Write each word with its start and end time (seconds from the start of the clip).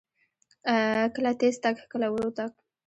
کله 1.15 1.31
تیز 1.39 1.55
تګ، 1.63 1.75
کله 1.91 2.07
ورو 2.11 2.29
تګ. 2.37 2.51